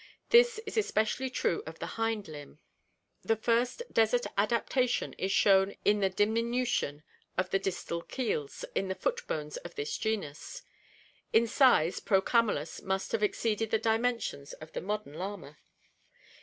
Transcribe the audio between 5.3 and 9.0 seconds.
shown in the diminution of the distal keels in the